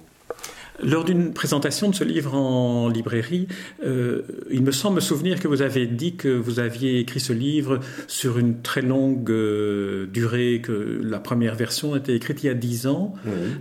Lors 0.84 1.06
d'une 1.06 1.32
présentation 1.32 1.90
de 1.90 1.96
ce 1.96 2.04
livre 2.04 2.36
en 2.36 2.90
librairie, 2.90 3.48
euh, 3.86 4.24
il 4.52 4.62
me 4.62 4.74
semble 4.74 4.98
me 4.98 5.02
souvenir 5.02 5.40
que 5.40 5.48
vous 5.48 5.62
avez 5.62 5.88
dit 5.88 6.16
que 6.16 6.28
vous 6.28 6.60
aviez 6.60 7.00
écrit 7.00 7.22
ce 7.22 7.32
livre 7.32 7.80
sur 8.08 8.38
une 8.38 8.62
très 8.62 8.82
longue 8.82 9.32
euh, 9.32 10.06
durée, 10.08 10.60
que 10.62 11.00
la 11.02 11.20
première 11.20 11.56
version 11.56 11.96
était 11.96 12.14
écrite 12.14 12.44
il 12.44 12.48
y 12.48 12.50
a 12.50 12.54
dix 12.54 12.88
ans. 12.88 13.14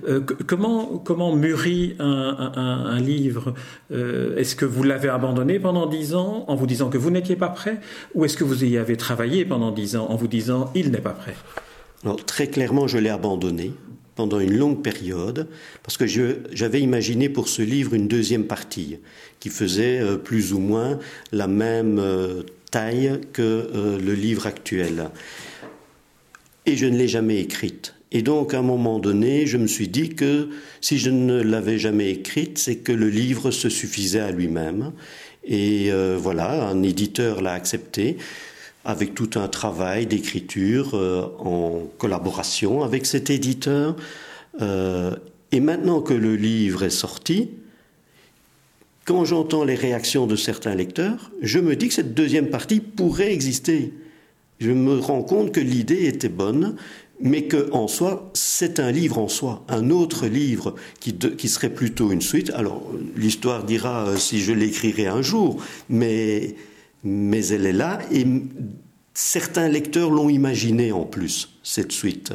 Euh, 0.08 0.20
comment, 0.20 0.98
comment 0.98 1.36
mûrit 1.36 1.94
un, 2.00 2.52
un, 2.56 2.86
un 2.86 3.00
livre? 3.00 3.54
Est-ce 3.92 4.56
que 4.56 4.64
vous 4.64 4.82
l'avez 4.82 5.08
abandonné 5.08 5.60
pendant 5.60 5.86
dix 5.86 6.16
ans 6.16 6.44
en 6.48 6.56
vous 6.56 6.66
disant 6.66 6.90
que 6.90 6.98
vous 6.98 7.10
n'étiez 7.10 7.36
pas 7.36 7.48
prêt? 7.48 7.80
Ou 8.16 8.24
est-ce 8.24 8.36
que 8.36 8.42
vous 8.42 8.64
y 8.64 8.76
avez 8.76 8.96
travaillé 8.96 9.44
pendant 9.44 9.70
dix 9.70 9.94
ans 9.94 10.06
en 10.10 10.16
vous 10.16 10.26
disant 10.26 10.72
il 10.74 10.90
n'est 10.90 10.98
pas 10.98 11.10
prêt? 11.10 11.36
Alors, 12.02 12.22
très 12.24 12.48
clairement, 12.48 12.86
je 12.86 12.98
l'ai 12.98 13.08
abandonné 13.08 13.72
pendant 14.16 14.40
une 14.40 14.56
longue 14.56 14.82
période, 14.82 15.48
parce 15.82 15.96
que 15.96 16.06
j'avais 16.52 16.80
imaginé 16.80 17.28
pour 17.28 17.48
ce 17.48 17.62
livre 17.62 17.94
une 17.94 18.08
deuxième 18.08 18.44
partie 18.44 18.98
qui 19.40 19.48
faisait 19.48 20.00
euh, 20.00 20.16
plus 20.16 20.52
ou 20.52 20.58
moins 20.58 20.98
la 21.32 21.48
même 21.48 21.98
euh, 21.98 22.42
taille 22.70 23.20
que 23.32 23.42
euh, 23.42 23.98
le 23.98 24.14
livre 24.14 24.46
actuel. 24.46 25.10
Et 26.66 26.76
je 26.76 26.86
ne 26.86 26.96
l'ai 26.96 27.08
jamais 27.08 27.40
écrite. 27.40 27.94
Et 28.12 28.22
donc, 28.22 28.54
à 28.54 28.60
un 28.60 28.62
moment 28.62 29.00
donné, 29.00 29.46
je 29.46 29.58
me 29.58 29.66
suis 29.66 29.88
dit 29.88 30.10
que 30.10 30.48
si 30.80 30.98
je 30.98 31.10
ne 31.10 31.42
l'avais 31.42 31.78
jamais 31.78 32.10
écrite, 32.10 32.58
c'est 32.58 32.76
que 32.76 32.92
le 32.92 33.08
livre 33.08 33.50
se 33.50 33.68
suffisait 33.68 34.20
à 34.20 34.30
lui-même. 34.30 34.92
Et 35.46 35.90
voilà, 36.16 36.68
un 36.68 36.82
éditeur 36.84 37.42
l'a 37.42 37.52
accepté 37.52 38.16
avec 38.84 39.14
tout 39.14 39.30
un 39.36 39.48
travail 39.48 40.06
d'écriture 40.06 40.94
euh, 40.94 41.26
en 41.38 41.82
collaboration 41.98 42.82
avec 42.82 43.06
cet 43.06 43.30
éditeur. 43.30 43.96
Euh, 44.60 45.14
et 45.52 45.60
maintenant 45.60 46.00
que 46.00 46.14
le 46.14 46.36
livre 46.36 46.82
est 46.82 46.90
sorti, 46.90 47.50
quand 49.04 49.24
j'entends 49.24 49.64
les 49.64 49.74
réactions 49.74 50.26
de 50.26 50.36
certains 50.36 50.74
lecteurs, 50.74 51.30
je 51.42 51.58
me 51.58 51.76
dis 51.76 51.88
que 51.88 51.94
cette 51.94 52.14
deuxième 52.14 52.48
partie 52.50 52.80
pourrait 52.80 53.32
exister. 53.32 53.92
je 54.60 54.70
me 54.70 54.98
rends 54.98 55.22
compte 55.22 55.52
que 55.52 55.60
l'idée 55.60 56.06
était 56.06 56.28
bonne, 56.28 56.76
mais 57.20 57.44
que 57.44 57.70
en 57.72 57.86
soi, 57.86 58.30
c'est 58.34 58.80
un 58.80 58.90
livre 58.90 59.18
en 59.18 59.28
soi, 59.28 59.64
un 59.68 59.90
autre 59.90 60.26
livre 60.26 60.74
qui, 61.00 61.14
qui 61.16 61.48
serait 61.48 61.70
plutôt 61.70 62.10
une 62.10 62.22
suite. 62.22 62.50
Alors, 62.54 62.90
l'histoire 63.16 63.64
dira 63.64 64.08
euh, 64.08 64.16
si 64.16 64.40
je 64.40 64.52
l'écrirai 64.52 65.06
un 65.06 65.22
jour, 65.22 65.62
mais, 65.88 66.56
mais 67.04 67.46
elle 67.48 67.66
est 67.66 67.72
là 67.72 68.00
et 68.10 68.26
certains 69.14 69.68
lecteurs 69.68 70.10
l'ont 70.10 70.28
imaginé 70.28 70.90
en 70.90 71.04
plus, 71.04 71.56
cette 71.62 71.92
suite, 71.92 72.32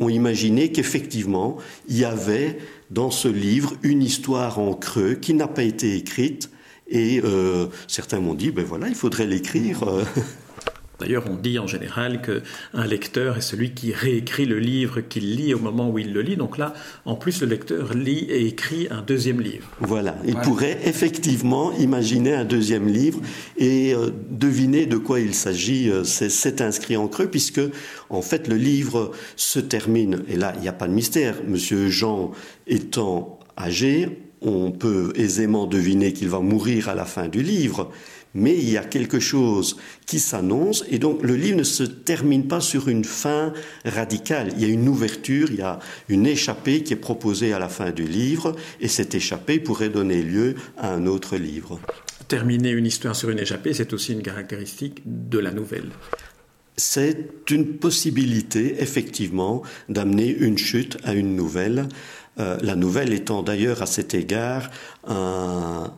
ont 0.00 0.08
imaginé 0.08 0.72
qu'effectivement, 0.72 1.58
il 1.88 1.98
y 1.98 2.04
avait 2.04 2.58
dans 2.90 3.10
ce 3.10 3.28
livre 3.28 3.74
une 3.82 4.02
histoire 4.02 4.58
en 4.58 4.74
creux 4.74 5.14
qui 5.14 5.34
n'a 5.34 5.48
pas 5.48 5.62
été 5.62 5.96
écrite. 5.96 6.50
Et 6.88 7.20
euh, 7.24 7.68
certains 7.88 8.20
m'ont 8.20 8.34
dit, 8.34 8.50
ben 8.50 8.64
voilà, 8.64 8.88
il 8.88 8.94
faudrait 8.94 9.26
l'écrire. 9.26 9.84
D'ailleurs, 11.02 11.24
on 11.28 11.34
dit 11.34 11.58
en 11.58 11.66
général 11.66 12.22
qu'un 12.22 12.86
lecteur 12.86 13.36
est 13.36 13.40
celui 13.40 13.72
qui 13.72 13.92
réécrit 13.92 14.46
le 14.46 14.60
livre 14.60 15.00
qu'il 15.00 15.34
lit 15.34 15.52
au 15.52 15.58
moment 15.58 15.90
où 15.90 15.98
il 15.98 16.12
le 16.12 16.22
lit. 16.22 16.36
Donc 16.36 16.58
là, 16.58 16.74
en 17.04 17.16
plus, 17.16 17.40
le 17.40 17.48
lecteur 17.48 17.92
lit 17.92 18.26
et 18.28 18.46
écrit 18.46 18.86
un 18.88 19.02
deuxième 19.02 19.40
livre. 19.40 19.66
Voilà, 19.80 20.14
il 20.24 20.36
pourrait 20.36 20.78
effectivement 20.84 21.72
imaginer 21.72 22.34
un 22.34 22.44
deuxième 22.44 22.86
livre 22.86 23.20
et 23.56 23.92
euh, 23.94 24.10
deviner 24.30 24.86
de 24.86 24.96
quoi 24.96 25.18
il 25.18 25.34
s'agit. 25.34 25.90
Euh, 25.90 26.04
c'est 26.04 26.60
inscrit 26.60 26.96
en 26.96 27.08
creux 27.08 27.26
puisque, 27.26 27.60
en 28.08 28.22
fait, 28.22 28.46
le 28.46 28.56
livre 28.56 29.10
se 29.34 29.58
termine. 29.58 30.22
Et 30.28 30.36
là, 30.36 30.52
il 30.54 30.62
n'y 30.62 30.68
a 30.68 30.72
pas 30.72 30.86
de 30.86 30.94
mystère. 30.94 31.34
Monsieur 31.48 31.88
Jean 31.88 32.30
étant 32.68 33.40
âgé, 33.58 34.20
on 34.42 34.70
peut 34.70 35.12
aisément 35.16 35.66
deviner 35.66 36.12
qu'il 36.12 36.28
va 36.28 36.40
mourir 36.40 36.88
à 36.88 36.94
la 36.94 37.04
fin 37.04 37.28
du 37.28 37.42
livre 37.42 37.90
mais 38.34 38.56
il 38.56 38.70
y 38.70 38.76
a 38.76 38.84
quelque 38.84 39.20
chose 39.20 39.76
qui 40.06 40.18
s'annonce 40.18 40.84
et 40.90 40.98
donc 40.98 41.22
le 41.22 41.36
livre 41.36 41.58
ne 41.58 41.62
se 41.64 41.82
termine 41.82 42.48
pas 42.48 42.60
sur 42.60 42.88
une 42.88 43.04
fin 43.04 43.52
radicale. 43.84 44.52
Il 44.56 44.62
y 44.62 44.64
a 44.64 44.68
une 44.68 44.88
ouverture, 44.88 45.48
il 45.50 45.58
y 45.58 45.62
a 45.62 45.78
une 46.08 46.26
échappée 46.26 46.82
qui 46.82 46.94
est 46.94 46.96
proposée 46.96 47.52
à 47.52 47.58
la 47.58 47.68
fin 47.68 47.90
du 47.90 48.04
livre 48.04 48.56
et 48.80 48.88
cette 48.88 49.14
échappée 49.14 49.58
pourrait 49.58 49.90
donner 49.90 50.22
lieu 50.22 50.54
à 50.78 50.92
un 50.92 51.06
autre 51.06 51.36
livre. 51.36 51.80
Terminer 52.28 52.70
une 52.70 52.86
histoire 52.86 53.14
sur 53.14 53.30
une 53.30 53.38
échappée, 53.38 53.74
c'est 53.74 53.92
aussi 53.92 54.12
une 54.12 54.22
caractéristique 54.22 55.02
de 55.04 55.38
la 55.38 55.50
nouvelle. 55.50 55.90
C'est 56.78 57.50
une 57.50 57.76
possibilité, 57.76 58.76
effectivement, 58.80 59.62
d'amener 59.90 60.28
une 60.28 60.56
chute 60.56 60.96
à 61.04 61.12
une 61.12 61.36
nouvelle. 61.36 61.86
Euh, 62.38 62.56
la 62.62 62.76
nouvelle 62.76 63.12
étant 63.12 63.42
d'ailleurs 63.42 63.82
à 63.82 63.86
cet 63.86 64.14
égard 64.14 64.70
un, 65.06 65.92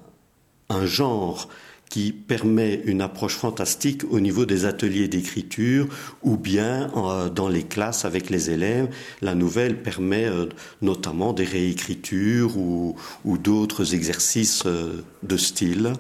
un 0.69 0.87
genre 0.87 1.49
qui 1.91 2.11
permet 2.11 2.83
une 2.87 3.03
approche 3.03 3.37
fantastique 3.37 4.03
au 4.11 4.19
niveau 4.19 4.47
des 4.47 4.65
ateliers 4.65 5.07
d'écriture 5.07 5.87
ou 6.25 6.37
bien 6.37 6.91
euh, 6.97 7.29
dans 7.29 7.49
les 7.49 7.63
classes 7.63 8.05
avec 8.05 8.31
les 8.31 8.51
élèves. 8.51 8.89
La 9.23 9.37
nouvelle 9.37 9.81
permet 9.81 10.25
euh, 10.25 10.47
notamment 10.83 11.33
des 11.33 11.45
réécritures 11.45 12.57
ou, 12.57 12.97
ou 13.25 13.39
d'autres 13.39 13.95
exercices 13.95 14.65
de 14.65 15.37
style 15.37 15.93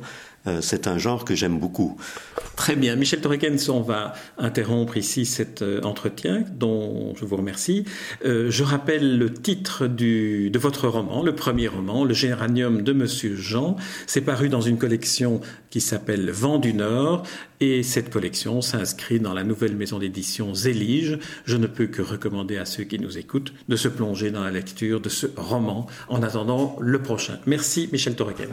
c'est 0.60 0.86
un 0.86 0.98
genre 0.98 1.24
que 1.24 1.34
j'aime 1.34 1.58
beaucoup. 1.58 1.96
Très 2.56 2.76
bien. 2.76 2.94
Michel 2.96 3.20
Torrekens, 3.20 3.68
on 3.68 3.80
va 3.80 4.14
interrompre 4.38 4.96
ici 4.96 5.26
cet 5.26 5.62
euh, 5.62 5.80
entretien 5.82 6.44
dont 6.54 7.14
je 7.16 7.24
vous 7.24 7.36
remercie. 7.36 7.84
Euh, 8.24 8.50
je 8.50 8.62
rappelle 8.62 9.18
le 9.18 9.32
titre 9.32 9.86
de 9.86 10.58
votre 10.58 10.88
roman, 10.88 11.22
le 11.22 11.34
premier 11.34 11.66
roman, 11.68 12.04
Le 12.04 12.14
Géranium 12.14 12.82
de 12.82 12.92
Monsieur 12.92 13.34
Jean. 13.34 13.76
C'est 14.06 14.20
paru 14.20 14.48
dans 14.48 14.60
une 14.60 14.78
collection 14.78 15.40
qui 15.70 15.80
s'appelle 15.80 16.30
Vent 16.30 16.58
du 16.58 16.74
Nord 16.74 17.24
et 17.60 17.82
cette 17.82 18.10
collection 18.10 18.60
s'inscrit 18.60 19.18
dans 19.18 19.34
la 19.34 19.42
nouvelle 19.42 19.76
maison 19.76 19.98
d'édition 19.98 20.54
Zélige. 20.54 21.18
Je 21.44 21.56
ne 21.56 21.66
peux 21.66 21.86
que 21.86 22.02
recommander 22.02 22.56
à 22.56 22.64
ceux 22.64 22.84
qui 22.84 22.98
nous 22.98 23.18
écoutent 23.18 23.52
de 23.68 23.76
se 23.76 23.88
plonger 23.88 24.30
dans 24.30 24.44
la 24.44 24.52
lecture 24.52 25.00
de 25.00 25.08
ce 25.08 25.26
roman 25.36 25.86
en 26.08 26.22
attendant 26.22 26.76
le 26.80 27.02
prochain. 27.02 27.38
Merci 27.46 27.88
Michel 27.92 28.14
Torrekens. 28.14 28.52